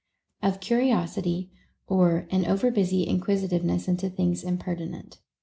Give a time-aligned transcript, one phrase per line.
[0.41, 1.51] OP CURIOSITY,
[1.85, 5.17] OR AN OVER BUSY INQUISITIVENESS INTO THINGS IMPERTINENT.
[5.17, 5.17] 1.